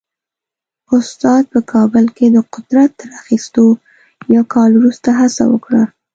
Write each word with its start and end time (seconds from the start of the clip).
استاد 0.95 1.43
په 1.53 1.59
کابل 1.71 2.05
کې 2.15 2.25
د 2.35 2.37
قدرت 2.53 2.89
تر 2.99 3.09
اخیستو 3.21 3.65
یو 4.35 4.43
کال 4.53 4.71
وروسته 4.75 5.09
هڅه 5.19 5.43
وکړه. 5.51 5.83